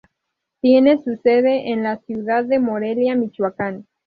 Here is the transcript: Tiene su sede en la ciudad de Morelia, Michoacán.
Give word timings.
Tiene 0.61 0.97
su 1.03 1.15
sede 1.17 1.69
en 1.71 1.83
la 1.83 1.97
ciudad 1.97 2.43
de 2.45 2.57
Morelia, 2.57 3.13
Michoacán. 3.15 3.85